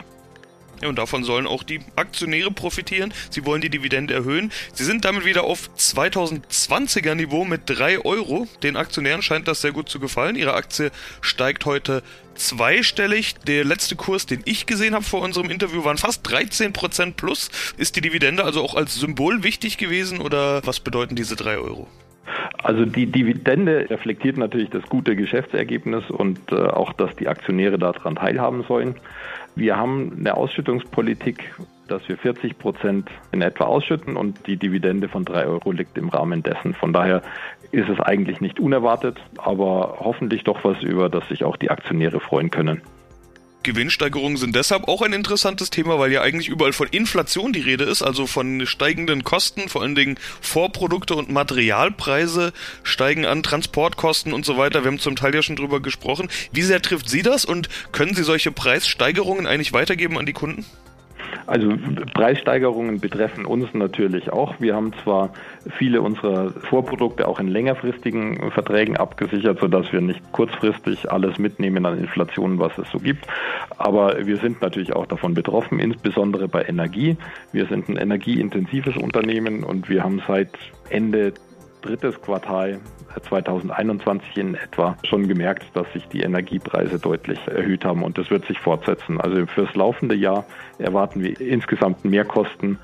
Ja, 0.83 0.88
und 0.88 0.99
davon 0.99 1.25
sollen 1.25 1.47
auch 1.47 1.62
die 1.62 1.80
Aktionäre 1.97 2.50
profitieren. 2.50 3.12
Sie 3.30 3.47
wollen 3.47 3.62
die 3.62 3.71
Dividende 3.71 4.14
erhöhen. 4.14 4.52
Sie 4.73 4.85
sind 4.85 5.04
damit 5.04 5.25
wieder 5.25 5.45
auf 5.45 5.71
2020er 5.76 7.14
Niveau 7.14 7.45
mit 7.45 7.62
3 7.66 8.04
Euro. 8.04 8.47
Den 8.62 8.76
Aktionären 8.76 9.23
scheint 9.23 9.49
das 9.49 9.62
sehr 9.62 9.73
gut 9.73 9.88
zu 9.88 10.00
gefallen. 10.00 10.37
Ihre 10.37 10.54
Aktie 10.54 10.90
steigt 11.23 11.64
heute 11.64 12.02
zweistellig. 12.35 13.37
Der 13.47 13.64
letzte 13.64 13.97
Kurs, 13.97 14.26
den 14.26 14.42
ich 14.45 14.66
gesehen 14.66 14.95
habe 14.95 15.04
vor 15.04 15.23
unserem 15.23 15.50
Interview, 15.50 15.85
waren 15.85 15.99
fast 15.99 16.26
13% 16.28 17.14
plus. 17.14 17.50
Ist 17.78 17.97
die 17.97 18.02
Dividende 18.02 18.45
also 18.45 18.62
auch 18.62 18.75
als 18.75 18.95
Symbol 18.95 19.42
wichtig 19.42 19.78
gewesen 19.78 20.21
oder 20.21 20.61
was 20.66 20.80
bedeuten 20.80 21.16
diese 21.16 21.37
3 21.37 21.59
Euro? 21.59 21.88
Also 22.62 22.85
die 22.85 23.06
Dividende 23.06 23.88
reflektiert 23.88 24.37
natürlich 24.37 24.71
das 24.71 24.83
gute 24.85 25.16
Geschäftsergebnis 25.16 26.11
und 26.11 26.38
äh, 26.50 26.56
auch, 26.56 26.92
dass 26.92 27.14
die 27.16 27.28
Aktionäre 27.28 27.78
daran 27.78 28.16
teilhaben 28.16 28.64
sollen. 28.66 28.97
Wir 29.56 29.76
haben 29.78 30.12
eine 30.18 30.36
Ausschüttungspolitik, 30.36 31.54
dass 31.88 32.06
wir 32.10 32.18
40 32.18 32.58
Prozent 32.58 33.08
in 33.32 33.40
etwa 33.40 33.64
ausschütten 33.64 34.14
und 34.16 34.46
die 34.46 34.58
Dividende 34.58 35.08
von 35.08 35.25
drei 35.25 35.46
Euro 35.46 35.72
liegt 35.72 35.96
im 35.96 36.10
Rahmen 36.10 36.42
dessen. 36.42 36.75
Von 36.75 36.92
daher 36.92 37.22
ist 37.72 37.88
es 37.88 37.98
eigentlich 37.98 38.42
nicht 38.42 38.60
unerwartet, 38.60 39.18
aber 39.38 39.96
hoffentlich 40.00 40.44
doch 40.44 40.62
was, 40.62 40.82
über 40.82 41.08
das 41.08 41.26
sich 41.28 41.42
auch 41.42 41.56
die 41.56 41.70
Aktionäre 41.70 42.20
freuen 42.20 42.50
können. 42.50 42.82
Gewinnsteigerungen 43.66 44.37
sind 44.38 44.54
deshalb 44.54 44.87
auch 44.88 45.02
ein 45.02 45.12
interessantes 45.12 45.70
Thema, 45.70 45.99
weil 45.99 46.12
ja 46.12 46.23
eigentlich 46.23 46.49
überall 46.49 46.73
von 46.73 46.87
Inflation 46.87 47.52
die 47.52 47.61
Rede 47.61 47.85
ist, 47.85 48.00
also 48.00 48.26
von 48.26 48.64
steigenden 48.64 49.25
Kosten, 49.25 49.68
vor 49.68 49.82
allen 49.82 49.96
Dingen 49.96 50.18
Vorprodukte 50.40 51.16
und 51.16 51.30
Materialpreise 51.30 52.52
steigen 52.85 53.26
an, 53.26 53.42
Transportkosten 53.42 54.32
und 54.32 54.46
so 54.46 54.56
weiter. 54.56 54.85
Wir 54.85 54.92
haben 54.92 55.00
zum 55.00 55.16
Teil 55.16 55.35
ja 55.35 55.42
schon 55.42 55.56
drüber 55.56 55.80
gesprochen. 55.80 56.28
Wie 56.52 56.62
sehr 56.62 56.80
trifft 56.80 57.08
Sie 57.08 57.23
das 57.23 57.44
und 57.44 57.68
können 57.90 58.14
Sie 58.14 58.23
solche 58.23 58.52
Preissteigerungen 58.52 59.46
eigentlich 59.46 59.73
weitergeben 59.73 60.16
an 60.16 60.26
die 60.26 60.32
Kunden? 60.32 60.64
Also 61.47 61.73
Preissteigerungen 62.12 63.00
betreffen 63.00 63.47
uns 63.47 63.73
natürlich 63.73 64.33
auch. 64.33 64.61
Wir 64.61 64.75
haben 64.75 64.93
zwar 65.05 65.31
viele 65.79 66.03
unserer 66.03 66.50
Vorprodukte 66.50 67.29
auch 67.29 67.38
in 67.38 67.49
längerfristigen 67.49 68.50
Verträgen 68.50 68.97
abgesichert, 68.97 69.61
sodass 69.61 69.93
wir 69.93 70.00
nicht 70.00 70.21
kurzfristig 70.33 71.11
alles 71.11 71.38
mitnehmen 71.38 71.87
an 71.87 71.99
Inflation, 71.99 72.59
was 72.59 72.76
es 72.79 72.91
so 72.91 72.99
gibt. 72.99 73.26
Aber 73.79 74.26
wir 74.26 74.38
sind 74.38 74.61
natürlich 74.61 74.93
auch 74.93 75.07
davon 75.07 75.35
betroffen, 75.35 75.79
insbesondere 75.79 76.49
bei 76.49 76.65
Energie. 76.65 77.17
Wir 77.53 77.67
sind 77.67 77.88
ein 77.88 77.97
energieintensives 77.97 78.97
Unternehmen 78.97 79.62
und 79.62 79.88
wir 79.88 80.03
haben 80.03 80.23
seit 80.26 80.50
Ende 80.91 81.33
drittes 81.87 82.21
Quartal 82.21 82.81
2021 83.28 84.37
in 84.37 84.55
etwa 84.55 84.97
schon 85.05 85.28
gemerkt, 85.28 85.64
dass 85.75 85.90
sich 85.93 86.07
die 86.09 86.21
Energiepreise 86.21 86.99
deutlich 86.99 87.38
erhöht 87.47 87.85
haben 87.85 88.02
und 88.02 88.19
das 88.19 88.31
wird 88.31 88.45
sich 88.47 88.59
fortsetzen. 88.59 89.21
Also 89.21 89.47
fürs 89.47 89.75
laufende 89.75 90.14
Jahr 90.14 90.45
erwarten 90.78 91.23
wir 91.23 91.40
insgesamt 91.40 92.05
Mehrkosten 92.05 92.78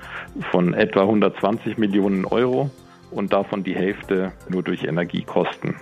von 0.51 0.73
etwa 0.73 1.01
120 1.01 1.77
Millionen 1.77 2.25
Euro 2.25 2.71
und 3.11 3.33
davon 3.33 3.63
die 3.63 3.75
Hälfte 3.75 4.31
nur 4.49 4.63
durch 4.63 4.83
Energiekosten. 4.83 5.75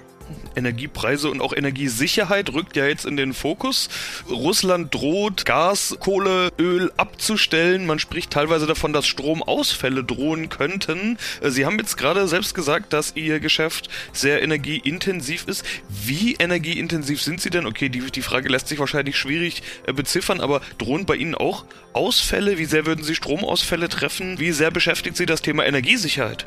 Energiepreise 0.56 1.30
und 1.30 1.42
auch 1.42 1.54
Energiesicherheit 1.54 2.54
rückt 2.54 2.76
ja 2.76 2.86
jetzt 2.86 3.06
in 3.06 3.18
den 3.18 3.34
Fokus. 3.34 3.90
Russland 4.30 4.94
droht, 4.94 5.46
Gas, 5.46 5.96
Kohle, 6.00 6.52
Öl 6.60 6.92
abzustellen. 6.98 7.86
Man 7.86 8.00
spricht 8.00 8.32
teilweise 8.32 8.68
davon, 8.68 8.94
dass 8.94 9.08
Stromausfälle 9.08 10.04
drohen 10.04 10.50
könnten. 10.50 11.18
Äh, 11.42 11.50
Sie 11.50 11.66
haben 11.66 11.78
jetzt 11.80 11.98
gerade 11.98 12.28
selbst 12.28 12.56
gesagt, 12.56 12.94
dass 12.94 13.16
Ihr 13.16 13.40
Geschäft 13.40 13.90
sehr 14.14 14.42
energieintensiv 14.42 15.48
ist. 15.48 15.66
Wie 15.90 16.34
energieintensiv 16.36 17.22
sind 17.22 17.42
Sie 17.42 17.50
denn? 17.50 17.66
Okay, 17.66 17.90
die, 17.90 18.00
die 18.12 18.22
Frage 18.22 18.50
lässt 18.50 18.68
sich 18.68 18.80
wahrscheinlich 18.80 19.18
schwierig 19.18 19.64
äh, 19.88 19.94
beziffern, 19.94 20.42
aber 20.42 20.62
drohen 20.78 21.06
bei 21.06 21.16
Ihnen 21.16 21.36
auch 21.36 21.66
Ausfälle? 21.94 22.58
Wie 22.58 22.66
sehr 22.66 22.86
würden 22.86 23.04
Sie 23.04 23.16
Stromausfälle 23.16 23.90
treffen? 23.90 24.40
Wie 24.40 24.52
sehr 24.52 24.72
beschäftigt 24.72 25.18
Sie 25.18 25.26
das 25.26 25.42
Thema 25.42 25.66
Energiesicherheit? 25.66 26.46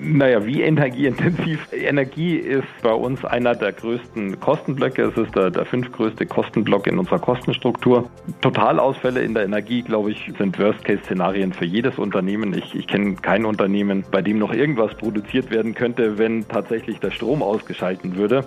Naja, 0.00 0.44
wie 0.44 0.62
energieintensiv? 0.62 1.68
Energie 1.72 2.36
ist 2.36 2.66
bei 2.82 2.92
uns 2.92 3.24
einer 3.24 3.54
der 3.54 3.72
größten 3.72 4.40
Kostenblöcke. 4.40 5.02
Es 5.02 5.16
ist 5.16 5.34
der, 5.34 5.50
der 5.50 5.64
fünftgrößte 5.64 6.26
Kostenblock 6.26 6.86
in 6.86 6.98
unserer 6.98 7.18
Kostenstruktur. 7.18 8.08
Totalausfälle 8.40 9.22
in 9.22 9.34
der 9.34 9.44
Energie, 9.44 9.82
glaube 9.82 10.10
ich, 10.10 10.32
sind 10.38 10.58
Worst-Case-Szenarien 10.58 11.52
für 11.52 11.64
jedes 11.64 11.98
Unternehmen. 11.98 12.54
Ich, 12.54 12.74
ich 12.74 12.86
kenne 12.86 13.14
kein 13.14 13.44
Unternehmen, 13.44 14.04
bei 14.10 14.22
dem 14.22 14.38
noch 14.38 14.52
irgendwas 14.52 14.94
produziert 14.96 15.50
werden 15.50 15.74
könnte, 15.74 16.18
wenn 16.18 16.46
tatsächlich 16.48 16.98
der 17.00 17.10
Strom 17.10 17.42
ausgeschalten 17.42 18.16
würde. 18.16 18.44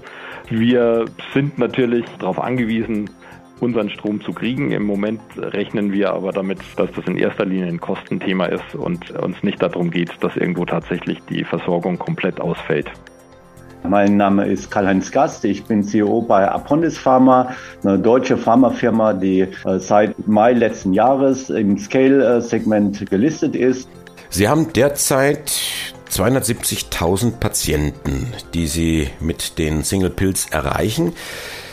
Wir 0.50 1.06
sind 1.34 1.58
natürlich 1.58 2.06
darauf 2.20 2.40
angewiesen, 2.40 3.10
unseren 3.60 3.90
Strom 3.90 4.22
zu 4.22 4.34
kriegen. 4.34 4.72
Im 4.72 4.84
Moment 4.84 5.22
rechnen 5.38 5.92
wir 5.92 6.14
aber 6.14 6.32
damit, 6.32 6.60
dass 6.76 6.92
das 6.92 7.06
in 7.08 7.18
erster 7.18 7.46
Linie 7.46 7.68
ein 7.68 7.80
Kostenthema 7.80 8.46
ist 8.46 8.76
und 8.76 9.12
uns 9.12 9.42
nicht 9.44 9.62
darum 9.62 9.92
geht, 9.92 10.12
dass 10.22 10.36
irgendwo 10.36 10.66
tatsächlich 10.66 11.20
die 11.30 11.44
Versorgung 11.44 11.98
komplett 11.98 12.40
ausfällt. 12.40 12.92
Mein 13.84 14.18
Name 14.18 14.46
ist 14.46 14.70
Karl-Heinz 14.70 15.12
Gast. 15.12 15.46
Ich 15.46 15.64
bin 15.64 15.84
CEO 15.84 16.22
bei 16.22 16.50
Apondis 16.50 16.98
Pharma, 16.98 17.56
eine 17.84 17.98
deutsche 17.98 18.38
Pharmafirma, 18.38 19.14
die 19.14 19.42
äh, 19.42 19.80
seit 19.80 20.28
Mai 20.28 20.54
letzten 20.54 20.94
Jahres 20.94 21.50
im 21.50 21.78
Scale-Segment 21.78 23.10
gelistet 23.10 23.56
ist. 23.56 23.88
Sie 24.30 24.50
haben 24.50 24.74
derzeit 24.74 25.52
270.000 26.10 27.40
Patienten, 27.40 28.28
die 28.54 28.68
Sie 28.68 29.10
mit 29.20 29.58
den 29.58 29.84
Single 29.84 30.10
Pills 30.10 30.48
erreichen. 30.50 31.14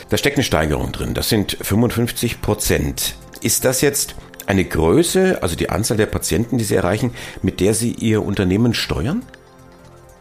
Da 0.09 0.17
steckt 0.17 0.37
eine 0.37 0.45
Steigerung 0.45 0.93
drin. 0.93 1.15
Das 1.15 1.29
sind 1.29 1.57
55 1.61 2.41
Prozent. 2.41 3.17
Ist 3.43 3.65
das 3.65 3.81
jetzt 3.81 4.15
eine 4.47 4.65
Größe, 4.65 5.43
also 5.43 5.57
die 5.57 5.71
Anzahl 5.71 5.97
der 5.97 6.07
Patienten, 6.07 6.59
die 6.59 6.65
Sie 6.65 6.75
erreichen, 6.75 7.13
mit 7.43 7.61
der 7.61 7.75
Sie 7.75 7.93
Ihr 7.93 8.25
Unternehmen 8.25 8.75
steuern? 8.75 9.23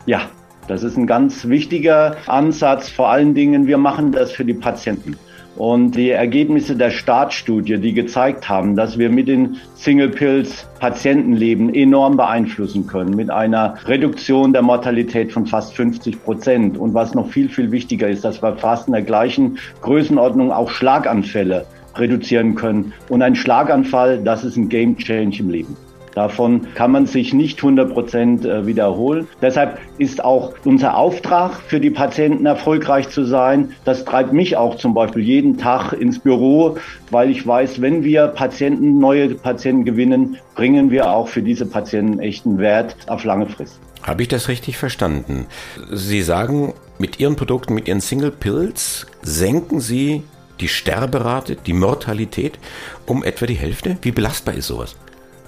Ja, 0.05 0.29
das 0.67 0.83
ist 0.83 0.97
ein 0.97 1.07
ganz 1.07 1.47
wichtiger 1.47 2.17
Ansatz. 2.27 2.89
Vor 2.89 3.09
allen 3.09 3.33
Dingen, 3.33 3.67
wir 3.67 3.77
machen 3.77 4.11
das 4.11 4.31
für 4.31 4.45
die 4.45 4.53
Patienten. 4.53 5.17
Und 5.55 5.91
die 5.91 6.09
Ergebnisse 6.09 6.75
der 6.75 6.89
Startstudie, 6.89 7.77
die 7.77 7.93
gezeigt 7.93 8.49
haben, 8.49 8.75
dass 8.75 8.97
wir 8.97 9.09
mit 9.09 9.27
den 9.27 9.57
Single 9.75 10.09
Pills 10.09 10.67
Patientenleben 10.79 11.73
enorm 11.73 12.17
beeinflussen 12.17 12.87
können, 12.87 13.15
mit 13.15 13.29
einer 13.29 13.75
Reduktion 13.85 14.51
der 14.51 14.63
Mortalität 14.63 15.31
von 15.31 15.45
fast 15.45 15.75
50 15.75 16.23
Prozent. 16.23 16.77
Und 16.77 16.95
was 16.95 17.13
noch 17.13 17.27
viel, 17.27 17.49
viel 17.49 17.71
wichtiger 17.71 18.09
ist, 18.09 18.25
dass 18.25 18.41
wir 18.41 18.55
fast 18.57 18.87
in 18.87 18.93
der 18.93 19.03
gleichen 19.03 19.59
Größenordnung 19.81 20.51
auch 20.51 20.71
Schlaganfälle 20.71 21.65
reduzieren 21.95 22.55
können. 22.55 22.93
Und 23.09 23.21
ein 23.21 23.35
Schlaganfall, 23.35 24.23
das 24.23 24.43
ist 24.43 24.57
ein 24.57 24.69
Game 24.69 24.97
Change 24.97 25.39
im 25.41 25.49
Leben. 25.51 25.77
Davon 26.15 26.67
kann 26.75 26.91
man 26.91 27.05
sich 27.05 27.33
nicht 27.33 27.59
100 27.59 27.93
Prozent 27.93 28.45
äh, 28.45 28.65
wiederholen. 28.65 29.27
Deshalb 29.41 29.79
ist 29.97 30.23
auch 30.23 30.53
unser 30.63 30.95
Auftrag 30.95 31.61
für 31.67 31.79
die 31.79 31.89
Patienten 31.89 32.45
erfolgreich 32.45 33.09
zu 33.09 33.23
sein. 33.23 33.73
Das 33.85 34.05
treibt 34.05 34.33
mich 34.33 34.57
auch 34.57 34.75
zum 34.75 34.93
Beispiel 34.93 35.23
jeden 35.23 35.57
Tag 35.57 35.93
ins 35.93 36.19
Büro, 36.19 36.77
weil 37.11 37.29
ich 37.29 37.45
weiß, 37.45 37.81
wenn 37.81 38.03
wir 38.03 38.27
Patienten, 38.27 38.99
neue 38.99 39.35
Patienten 39.35 39.85
gewinnen, 39.85 40.37
bringen 40.55 40.91
wir 40.91 41.11
auch 41.11 41.27
für 41.27 41.41
diese 41.41 41.65
Patienten 41.65 42.19
echten 42.19 42.57
Wert 42.57 42.95
auf 43.07 43.23
lange 43.23 43.47
Frist. 43.47 43.79
Habe 44.03 44.21
ich 44.21 44.27
das 44.27 44.49
richtig 44.49 44.77
verstanden? 44.77 45.45
Sie 45.91 46.21
sagen, 46.21 46.73
mit 46.99 47.19
Ihren 47.19 47.37
Produkten, 47.37 47.73
mit 47.73 47.87
Ihren 47.87 48.01
Single 48.01 48.31
Pills 48.31 49.07
senken 49.21 49.79
Sie 49.79 50.23
die 50.59 50.67
Sterberate, 50.67 51.55
die 51.55 51.73
Mortalität 51.73 52.59
um 53.05 53.23
etwa 53.23 53.45
die 53.45 53.55
Hälfte? 53.55 53.97
Wie 54.01 54.11
belastbar 54.11 54.55
ist 54.55 54.67
sowas? 54.67 54.95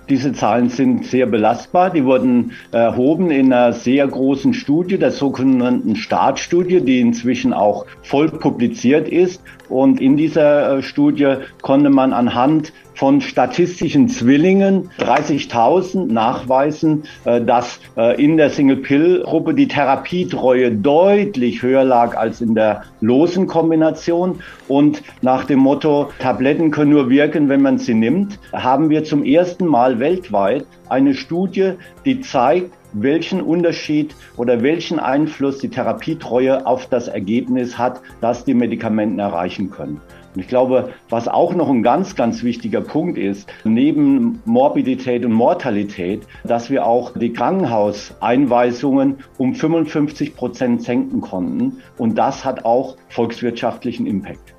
Diese 0.07 0.33
Zahlen 0.33 0.69
sind 0.69 1.05
sehr 1.05 1.25
belastbar. 1.25 1.89
Die 1.89 2.05
wurden 2.05 2.51
erhoben 2.71 3.31
in 3.31 3.51
einer 3.51 3.73
sehr 3.73 4.07
großen 4.07 4.53
Studie, 4.53 4.99
der 4.99 5.11
sogenannten 5.11 5.95
Startstudie, 5.95 6.81
die 6.81 6.99
inzwischen 6.99 7.53
auch 7.53 7.85
voll 8.03 8.29
publiziert 8.29 9.09
ist. 9.09 9.41
Und 9.67 9.99
in 9.99 10.15
dieser 10.15 10.77
äh, 10.77 10.83
Studie 10.83 11.37
konnte 11.61 11.89
man 11.89 12.13
anhand 12.13 12.71
von 12.95 13.21
statistischen 13.21 14.09
Zwillingen 14.09 14.89
30.000 14.99 16.11
nachweisen, 16.11 17.03
äh, 17.25 17.41
dass 17.41 17.79
äh, 17.97 18.21
in 18.21 18.37
der 18.37 18.49
Single-Pill-Gruppe 18.49 19.53
die 19.53 19.67
Therapietreue 19.67 20.71
deutlich 20.71 21.61
höher 21.61 21.83
lag 21.83 22.17
als 22.17 22.41
in 22.41 22.55
der 22.55 22.83
losen 23.01 23.47
Kombination. 23.47 24.39
Und 24.67 25.03
nach 25.21 25.43
dem 25.45 25.59
Motto, 25.59 26.09
Tabletten 26.19 26.71
können 26.71 26.91
nur 26.91 27.09
wirken, 27.09 27.49
wenn 27.49 27.61
man 27.61 27.77
sie 27.77 27.93
nimmt, 27.93 28.39
haben 28.53 28.89
wir 28.89 29.03
zum 29.03 29.23
ersten 29.23 29.65
Mal 29.67 29.99
weltweit 29.99 30.65
eine 30.89 31.13
Studie, 31.13 31.73
die 32.05 32.21
zeigt, 32.21 32.71
welchen 32.95 33.41
Unterschied 33.41 34.15
oder 34.37 34.63
welchen 34.63 34.99
Einfluss 34.99 35.59
die 35.59 35.69
Therapietreue 35.69 36.65
auf 36.65 36.87
das 36.87 37.07
Ergebnis 37.07 37.77
hat, 37.77 38.01
das 38.21 38.45
die 38.45 38.53
Medikamenten 38.53 39.19
erreichen 39.19 39.69
können. 39.69 40.01
Und 40.35 40.41
ich 40.41 40.47
glaube, 40.47 40.93
was 41.09 41.29
auch 41.29 41.55
noch 41.55 41.69
ein 41.69 41.81
ganz, 41.81 42.15
ganz 42.15 42.43
wichtiger 42.43 42.81
Punkt 42.81 43.17
ist, 43.17 43.47
neben 43.63 44.41
Morbidität 44.43 45.23
und 45.23 45.31
Mortalität, 45.31 46.23
dass 46.43 46.69
wir 46.69 46.85
auch 46.85 47.13
die 47.13 47.31
Krankenhauseinweisungen 47.31 49.19
um 49.37 49.55
55 49.55 50.35
Prozent 50.35 50.83
senken 50.83 51.21
konnten. 51.21 51.81
Und 51.97 52.15
das 52.15 52.43
hat 52.43 52.65
auch 52.65 52.97
volkswirtschaftlichen 53.09 54.05
Impact. 54.05 54.53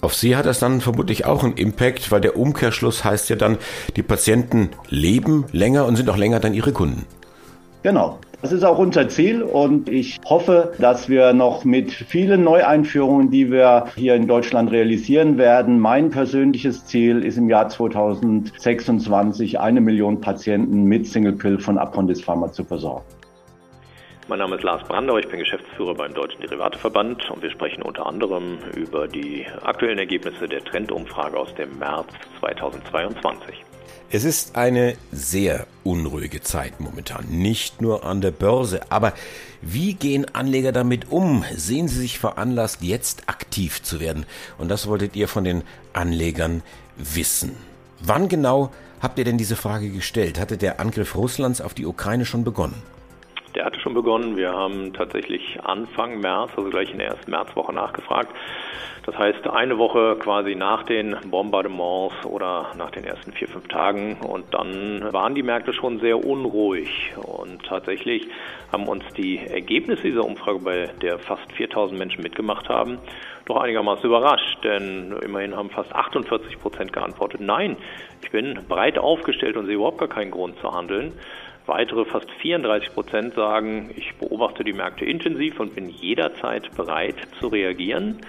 Auf 0.00 0.14
Sie 0.14 0.36
hat 0.36 0.46
das 0.46 0.58
dann 0.58 0.80
vermutlich 0.80 1.26
auch 1.26 1.44
einen 1.44 1.54
Impact, 1.54 2.10
weil 2.10 2.20
der 2.20 2.36
Umkehrschluss 2.36 3.04
heißt 3.04 3.30
ja 3.30 3.36
dann, 3.36 3.58
die 3.96 4.02
Patienten 4.02 4.70
leben 4.88 5.44
länger 5.52 5.86
und 5.86 5.96
sind 5.96 6.10
auch 6.10 6.16
länger 6.16 6.40
dann 6.40 6.54
ihre 6.54 6.72
Kunden. 6.72 7.04
Genau. 7.82 8.18
Das 8.40 8.52
ist 8.52 8.62
auch 8.62 8.78
unser 8.78 9.08
Ziel 9.08 9.42
und 9.42 9.88
ich 9.88 10.20
hoffe, 10.24 10.72
dass 10.78 11.08
wir 11.08 11.32
noch 11.32 11.64
mit 11.64 11.90
vielen 11.90 12.44
Neueinführungen, 12.44 13.32
die 13.32 13.50
wir 13.50 13.86
hier 13.96 14.14
in 14.14 14.28
Deutschland 14.28 14.70
realisieren 14.70 15.38
werden, 15.38 15.80
mein 15.80 16.10
persönliches 16.10 16.86
Ziel 16.86 17.24
ist 17.24 17.36
im 17.36 17.50
Jahr 17.50 17.68
2026 17.68 19.58
eine 19.58 19.80
Million 19.80 20.20
Patienten 20.20 20.84
mit 20.84 21.08
Single 21.08 21.32
Pill 21.32 21.58
von 21.58 21.78
Apondis 21.78 22.22
Pharma 22.22 22.52
zu 22.52 22.62
versorgen. 22.62 23.04
Mein 24.28 24.40
Name 24.40 24.56
ist 24.56 24.62
Lars 24.62 24.86
Brandau, 24.86 25.16
ich 25.16 25.26
bin 25.26 25.38
Geschäftsführer 25.38 25.94
beim 25.94 26.12
Deutschen 26.12 26.42
Derivateverband 26.42 27.30
und 27.30 27.42
wir 27.42 27.50
sprechen 27.50 27.80
unter 27.80 28.04
anderem 28.04 28.58
über 28.76 29.08
die 29.08 29.46
aktuellen 29.62 29.96
Ergebnisse 29.96 30.46
der 30.46 30.62
Trendumfrage 30.62 31.38
aus 31.38 31.54
dem 31.54 31.78
März 31.78 32.08
2022. 32.38 33.64
Es 34.10 34.24
ist 34.24 34.54
eine 34.54 34.98
sehr 35.12 35.66
unruhige 35.82 36.42
Zeit 36.42 36.78
momentan, 36.78 37.24
nicht 37.30 37.80
nur 37.80 38.04
an 38.04 38.20
der 38.20 38.30
Börse. 38.30 38.82
Aber 38.90 39.14
wie 39.62 39.94
gehen 39.94 40.26
Anleger 40.34 40.72
damit 40.72 41.10
um? 41.10 41.42
Sehen 41.54 41.88
sie 41.88 42.00
sich 42.00 42.18
veranlasst, 42.18 42.82
jetzt 42.82 43.30
aktiv 43.30 43.82
zu 43.82 43.98
werden? 43.98 44.26
Und 44.58 44.68
das 44.68 44.86
wolltet 44.88 45.16
ihr 45.16 45.28
von 45.28 45.44
den 45.44 45.62
Anlegern 45.94 46.62
wissen. 46.98 47.56
Wann 48.00 48.28
genau 48.28 48.72
habt 49.00 49.18
ihr 49.18 49.24
denn 49.24 49.38
diese 49.38 49.56
Frage 49.56 49.88
gestellt? 49.88 50.38
Hatte 50.38 50.58
der 50.58 50.80
Angriff 50.80 51.16
Russlands 51.16 51.62
auf 51.62 51.72
die 51.72 51.86
Ukraine 51.86 52.26
schon 52.26 52.44
begonnen? 52.44 52.82
Der 53.54 53.64
hatte 53.64 53.80
schon 53.80 53.94
begonnen. 53.94 54.36
Wir 54.36 54.52
haben 54.52 54.92
tatsächlich 54.92 55.58
Anfang 55.62 56.20
März, 56.20 56.50
also 56.56 56.70
gleich 56.70 56.90
in 56.90 56.98
der 56.98 57.08
ersten 57.08 57.30
Märzwoche 57.30 57.72
nachgefragt. 57.72 58.32
Das 59.08 59.16
heißt, 59.16 59.48
eine 59.48 59.78
Woche 59.78 60.16
quasi 60.20 60.54
nach 60.54 60.82
den 60.82 61.16
Bombardements 61.30 62.26
oder 62.26 62.72
nach 62.76 62.90
den 62.90 63.04
ersten 63.04 63.32
vier, 63.32 63.48
fünf 63.48 63.66
Tagen. 63.68 64.18
Und 64.20 64.52
dann 64.52 65.10
waren 65.14 65.34
die 65.34 65.42
Märkte 65.42 65.72
schon 65.72 65.98
sehr 66.00 66.22
unruhig. 66.22 67.14
Und 67.16 67.64
tatsächlich 67.64 68.28
haben 68.70 68.86
uns 68.86 69.04
die 69.16 69.38
Ergebnisse 69.38 70.02
dieser 70.02 70.26
Umfrage, 70.26 70.58
bei 70.58 70.90
der 71.00 71.18
fast 71.18 71.50
4000 71.52 71.98
Menschen 71.98 72.22
mitgemacht 72.22 72.68
haben, 72.68 72.98
doch 73.46 73.56
einigermaßen 73.56 74.04
überrascht. 74.04 74.58
Denn 74.62 75.16
immerhin 75.22 75.56
haben 75.56 75.70
fast 75.70 75.94
48 75.94 76.60
Prozent 76.60 76.92
geantwortet, 76.92 77.40
nein, 77.40 77.78
ich 78.20 78.30
bin 78.30 78.60
breit 78.68 78.98
aufgestellt 78.98 79.56
und 79.56 79.64
sehe 79.64 79.76
überhaupt 79.76 79.98
gar 79.98 80.08
keinen 80.08 80.32
Grund 80.32 80.58
zu 80.58 80.70
handeln. 80.70 81.14
Weitere 81.68 82.06
fast 82.06 82.30
34 82.40 82.94
Prozent 82.94 83.34
sagen, 83.34 83.90
ich 83.94 84.14
beobachte 84.14 84.64
die 84.64 84.72
Märkte 84.72 85.04
intensiv 85.04 85.60
und 85.60 85.74
bin 85.74 85.90
jederzeit 85.90 86.74
bereit 86.74 87.16
zu 87.38 87.48
reagieren. 87.48 88.22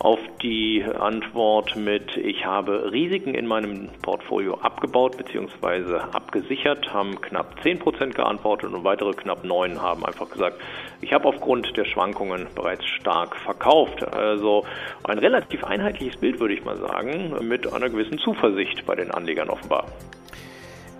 Auf 0.00 0.18
die 0.42 0.84
Antwort 0.84 1.76
mit 1.76 2.16
Ich 2.16 2.44
habe 2.44 2.90
Risiken 2.90 3.34
in 3.34 3.46
meinem 3.46 3.90
Portfolio 4.02 4.54
abgebaut 4.54 5.16
bzw. 5.16 5.98
abgesichert, 6.12 6.92
haben 6.92 7.20
knapp 7.20 7.62
10 7.62 7.78
Prozent 7.78 8.16
geantwortet 8.16 8.72
und 8.72 8.82
weitere 8.82 9.12
knapp 9.12 9.44
9 9.44 9.80
haben 9.80 10.04
einfach 10.04 10.28
gesagt, 10.28 10.60
ich 11.00 11.12
habe 11.12 11.28
aufgrund 11.28 11.76
der 11.76 11.84
Schwankungen 11.84 12.48
bereits 12.56 12.84
stark 12.86 13.36
verkauft. 13.36 14.02
Also 14.02 14.64
ein 15.04 15.20
relativ 15.20 15.62
einheitliches 15.62 16.16
Bild, 16.16 16.40
würde 16.40 16.54
ich 16.54 16.64
mal 16.64 16.76
sagen, 16.76 17.36
mit 17.46 17.72
einer 17.72 17.88
gewissen 17.88 18.18
Zuversicht 18.18 18.84
bei 18.84 18.96
den 18.96 19.12
Anlegern 19.12 19.48
offenbar. 19.48 19.86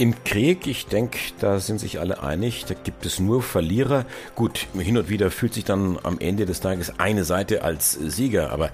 Im 0.01 0.15
Krieg, 0.23 0.69
ich 0.69 0.87
denke, 0.87 1.19
da 1.41 1.59
sind 1.59 1.81
sich 1.81 1.99
alle 1.99 2.23
einig, 2.23 2.65
da 2.67 2.75
gibt 2.75 3.05
es 3.05 3.19
nur 3.19 3.43
Verlierer. 3.43 4.07
Gut, 4.37 4.69
hin 4.79 4.97
und 4.97 5.09
wieder 5.09 5.33
fühlt 5.33 5.55
sich 5.55 5.65
dann 5.65 5.99
am 6.05 6.21
Ende 6.21 6.47
des 6.47 6.61
Tages 6.61 7.01
eine 7.01 7.25
Seite 7.25 7.65
als 7.65 7.95
Sieger, 7.95 8.53
aber 8.53 8.71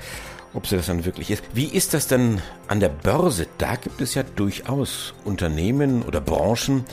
ob 0.53 0.67
sie 0.67 0.77
das 0.77 0.87
dann 0.87 1.07
wirklich 1.07 1.31
ist. 1.31 1.43
Wie 1.55 1.65
ist 1.65 1.95
das 1.95 2.09
denn 2.09 2.43
an 2.69 2.79
der 2.79 2.91
Börse? 2.91 3.47
Da 3.57 3.77
gibt 3.77 4.03
es 4.03 4.15
ja 4.15 4.23
durchaus 4.37 5.15
Unternehmen 5.25 6.03
oder 6.03 6.21
Branchen, 6.21 6.85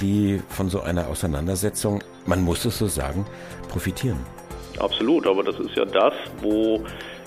die 0.00 0.42
von 0.48 0.68
so 0.68 0.80
einer 0.80 1.06
Auseinandersetzung, 1.06 2.02
man 2.26 2.42
muss 2.42 2.64
es 2.64 2.78
so 2.78 2.88
sagen, 2.88 3.24
profitieren. 3.68 4.18
Absolut, 4.80 5.28
aber 5.28 5.44
das 5.44 5.60
ist 5.60 5.76
ja 5.76 5.84
das, 5.84 6.12
wo 6.42 6.82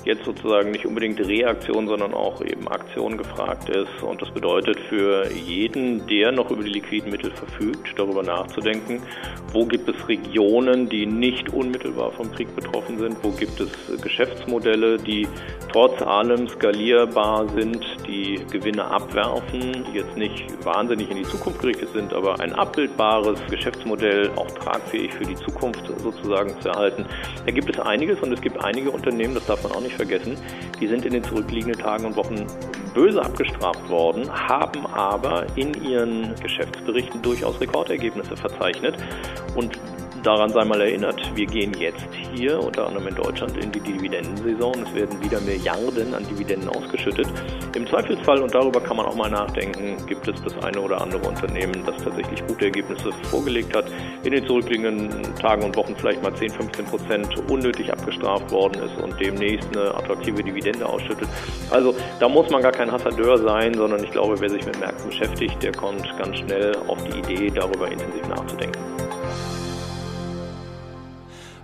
jetzt 0.05 0.25
sozusagen 0.25 0.71
nicht 0.71 0.85
unbedingt 0.85 1.19
Reaktion, 1.19 1.87
sondern 1.87 2.13
auch 2.13 2.41
eben 2.41 2.67
Aktion 2.67 3.17
gefragt 3.17 3.69
ist. 3.69 4.01
Und 4.01 4.21
das 4.21 4.31
bedeutet 4.31 4.79
für 4.89 5.29
jeden, 5.31 6.07
der 6.07 6.31
noch 6.31 6.49
über 6.51 6.63
die 6.63 6.69
liquiden 6.69 7.11
Mittel 7.11 7.31
verfügt, 7.31 7.93
darüber 7.97 8.23
nachzudenken, 8.23 9.01
wo 9.53 9.65
gibt 9.65 9.89
es 9.89 10.07
Regionen, 10.07 10.89
die 10.89 11.05
nicht 11.05 11.49
unmittelbar 11.53 12.11
vom 12.11 12.31
Krieg 12.31 12.53
betroffen 12.55 12.97
sind, 12.97 13.17
wo 13.23 13.31
gibt 13.31 13.59
es 13.59 13.69
Geschäftsmodelle, 14.01 14.97
die 14.97 15.27
trotz 15.71 16.01
allem 16.01 16.47
skalierbar 16.47 17.47
sind, 17.49 17.85
die 18.07 18.39
Gewinne 18.51 18.85
abwerfen, 18.85 19.85
die 19.91 19.97
jetzt 19.97 20.17
nicht 20.17 20.45
wahnsinnig 20.65 21.09
in 21.09 21.17
die 21.17 21.23
Zukunft 21.23 21.59
gerichtet 21.61 21.89
sind, 21.93 22.13
aber 22.13 22.39
ein 22.39 22.53
abbildbares 22.53 23.39
Geschäftsmodell, 23.49 24.29
auch 24.35 24.49
tragfähig 24.51 25.13
für 25.13 25.25
die 25.25 25.35
Zukunft 25.35 25.81
sozusagen 26.01 26.59
zu 26.61 26.69
erhalten. 26.69 27.05
Da 27.45 27.51
gibt 27.51 27.69
es 27.69 27.79
einiges 27.79 28.19
und 28.21 28.33
es 28.33 28.41
gibt 28.41 28.63
einige 28.63 28.91
Unternehmen, 28.91 29.35
das 29.35 29.45
darf 29.45 29.63
man 29.63 29.73
auch 29.73 29.81
nicht 29.89 29.96
vergessen, 29.98 30.38
die 30.79 30.88
sind 30.88 31.05
in 31.05 31.13
den 31.13 31.24
zurückliegenden 31.24 31.79
Tagen 31.81 32.05
und 32.05 32.15
Wochen 32.15 32.45
böse 32.93 33.21
abgestraft 33.21 33.89
worden, 33.89 34.30
haben 34.32 34.86
aber 34.88 35.45
in 35.56 35.73
ihren 35.84 36.36
Geschäftsberichten 36.41 37.21
durchaus 37.21 37.60
Rekordergebnisse 37.60 38.36
verzeichnet. 38.36 38.95
Und 39.56 39.80
Daran 40.23 40.49
sei 40.49 40.65
mal 40.65 40.82
erinnert, 40.82 41.19
wir 41.36 41.45
gehen 41.45 41.73
jetzt 41.79 42.08
hier, 42.34 42.62
unter 42.62 42.88
anderem 42.88 43.08
in 43.08 43.15
Deutschland, 43.15 43.55
in 43.58 43.71
die 43.71 43.79
Dividendensaison. 43.79 44.84
Es 44.86 44.93
werden 44.93 45.23
wieder 45.23 45.39
Milliarden 45.39 46.13
an 46.13 46.27
Dividenden 46.27 46.69
ausgeschüttet. 46.69 47.27
Im 47.73 47.88
Zweifelsfall, 47.88 48.41
und 48.41 48.53
darüber 48.53 48.82
kann 48.82 48.97
man 48.97 49.05
auch 49.05 49.15
mal 49.15 49.29
nachdenken, 49.29 49.95
gibt 50.08 50.27
es 50.27 50.41
das 50.43 50.62
eine 50.62 50.82
oder 50.82 50.99
andere 50.99 51.25
Unternehmen, 51.25 51.84
das 51.86 51.95
tatsächlich 52.03 52.45
gute 52.47 52.65
Ergebnisse 52.65 53.12
vorgelegt 53.29 53.73
hat, 53.73 53.86
in 54.23 54.32
den 54.32 54.45
zurückliegenden 54.45 55.36
Tagen 55.36 55.63
und 55.63 55.75
Wochen 55.77 55.95
vielleicht 55.95 56.21
mal 56.21 56.36
10, 56.36 56.49
15 56.49 56.86
Prozent 56.86 57.49
unnötig 57.49 57.91
abgestraft 57.91 58.51
worden 58.51 58.84
ist 58.84 59.01
und 59.01 59.17
demnächst 59.21 59.69
eine 59.75 59.95
attraktive 59.95 60.43
Dividende 60.43 60.86
ausschüttet. 60.86 61.29
Also 61.71 61.95
da 62.19 62.27
muss 62.27 62.49
man 62.49 62.62
gar 62.62 62.73
kein 62.73 62.91
Hassadeur 62.91 63.38
sein, 63.38 63.73
sondern 63.73 64.03
ich 64.03 64.12
glaube, 64.12 64.36
wer 64.39 64.49
sich 64.49 64.65
mit 64.65 64.77
Märkten 64.79 65.10
beschäftigt, 65.10 65.63
der 65.63 65.71
kommt 65.71 66.05
ganz 66.17 66.39
schnell 66.39 66.75
auf 66.88 66.97
die 67.05 67.19
Idee, 67.19 67.51
darüber 67.55 67.89
intensiv 67.89 68.27
nachzudenken. 68.27 68.79